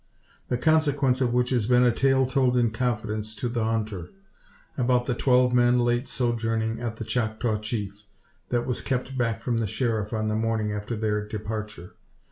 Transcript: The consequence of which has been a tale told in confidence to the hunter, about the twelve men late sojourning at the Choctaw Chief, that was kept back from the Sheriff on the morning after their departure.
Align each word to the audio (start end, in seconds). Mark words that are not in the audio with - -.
The 0.47 0.57
consequence 0.57 1.21
of 1.21 1.31
which 1.31 1.51
has 1.51 1.67
been 1.67 1.83
a 1.83 1.91
tale 1.91 2.25
told 2.25 2.57
in 2.57 2.71
confidence 2.71 3.35
to 3.35 3.47
the 3.47 3.63
hunter, 3.63 4.09
about 4.75 5.05
the 5.05 5.13
twelve 5.13 5.53
men 5.53 5.77
late 5.77 6.07
sojourning 6.07 6.79
at 6.79 6.95
the 6.95 7.05
Choctaw 7.05 7.59
Chief, 7.59 8.05
that 8.49 8.65
was 8.65 8.81
kept 8.81 9.15
back 9.15 9.43
from 9.43 9.59
the 9.59 9.67
Sheriff 9.67 10.11
on 10.11 10.27
the 10.27 10.33
morning 10.35 10.71
after 10.71 10.95
their 10.95 11.27
departure. 11.27 11.93